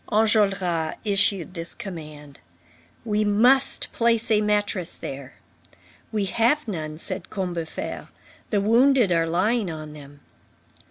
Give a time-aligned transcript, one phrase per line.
[0.11, 2.39] Enjolras issued this command:
[3.05, 5.35] "We must place a mattress there."
[6.11, 8.07] "We have none," said Combeferre,
[8.49, 10.21] "the wounded are lying on them."